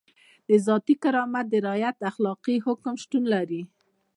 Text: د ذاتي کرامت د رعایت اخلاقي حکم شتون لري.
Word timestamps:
د 0.47 0.51
ذاتي 0.67 0.95
کرامت 1.03 1.45
د 1.49 1.53
رعایت 1.65 1.97
اخلاقي 2.11 2.55
حکم 2.65 2.93
شتون 3.03 3.23
لري. 3.33 3.61